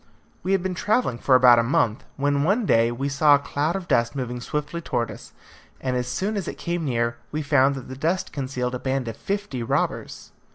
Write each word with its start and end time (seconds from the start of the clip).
We 0.41 0.53
had 0.53 0.63
been 0.63 0.73
travelling 0.73 1.19
for 1.19 1.35
about 1.35 1.59
a 1.59 1.63
month, 1.63 2.05
when 2.17 2.41
one 2.43 2.65
day 2.65 2.91
we 2.91 3.07
saw 3.07 3.35
a 3.35 3.37
cloud 3.37 3.75
of 3.75 3.87
dust 3.87 4.15
moving 4.15 4.41
swiftly 4.41 4.81
towards 4.81 5.11
us; 5.11 5.31
and 5.79 5.95
as 5.95 6.07
soon 6.07 6.35
as 6.35 6.47
it 6.47 6.57
came 6.57 6.83
near, 6.85 7.17
we 7.31 7.43
found 7.43 7.75
that 7.75 7.87
the 7.87 7.95
dust 7.95 8.33
concealed 8.33 8.73
a 8.73 8.79
band 8.79 9.07
of 9.07 9.15
fifty 9.15 9.61
robbers. 9.61 10.31